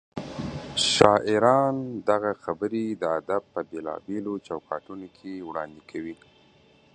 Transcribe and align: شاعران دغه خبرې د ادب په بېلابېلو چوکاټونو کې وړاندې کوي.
شاعران 0.93 1.75
دغه 2.09 2.31
خبرې 2.43 2.85
د 3.01 3.03
ادب 3.19 3.41
په 3.53 3.59
بېلابېلو 3.71 4.33
چوکاټونو 4.47 5.07
کې 5.17 5.45
وړاندې 5.47 5.81
کوي. 5.91 6.15